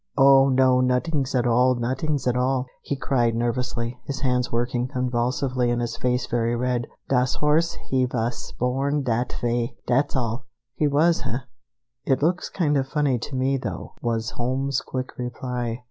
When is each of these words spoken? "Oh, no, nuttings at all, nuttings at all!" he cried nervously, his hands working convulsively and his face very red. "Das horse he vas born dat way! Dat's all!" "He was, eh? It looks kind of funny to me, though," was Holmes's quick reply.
"Oh, 0.17 0.49
no, 0.49 0.81
nuttings 0.81 1.35
at 1.35 1.45
all, 1.45 1.75
nuttings 1.75 2.25
at 2.25 2.35
all!" 2.35 2.65
he 2.81 2.95
cried 2.95 3.35
nervously, 3.35 3.99
his 4.07 4.21
hands 4.21 4.51
working 4.51 4.87
convulsively 4.87 5.69
and 5.69 5.79
his 5.79 5.95
face 5.95 6.25
very 6.25 6.55
red. 6.55 6.87
"Das 7.07 7.35
horse 7.35 7.73
he 7.91 8.05
vas 8.05 8.51
born 8.53 9.03
dat 9.03 9.35
way! 9.43 9.77
Dat's 9.85 10.15
all!" 10.15 10.47
"He 10.73 10.87
was, 10.87 11.21
eh? 11.27 11.41
It 12.03 12.23
looks 12.23 12.49
kind 12.49 12.77
of 12.77 12.87
funny 12.87 13.19
to 13.19 13.35
me, 13.35 13.57
though," 13.59 13.93
was 14.01 14.31
Holmes's 14.31 14.81
quick 14.81 15.15
reply. 15.19 15.79